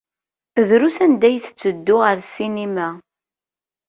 [0.67, 2.87] Drus anda ay tetteddu ɣer ssinima.